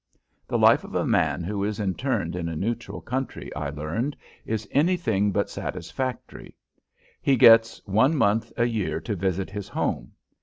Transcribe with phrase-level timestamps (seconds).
[0.47, 4.67] The life of a man who is interned in a neutral country, I learned, is
[4.71, 6.55] anything but satisfactory.
[7.21, 10.13] He gets one month a year to visit his home.